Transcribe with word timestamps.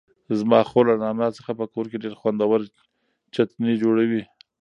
زما 0.39 0.59
خور 0.69 0.83
له 0.89 0.95
نعناع 1.03 1.31
څخه 1.37 1.51
په 1.59 1.65
کور 1.73 1.85
کې 1.91 2.01
ډېر 2.03 2.13
خوندور 2.19 2.59
چتني 3.33 3.73
جوړوي. 3.83 4.23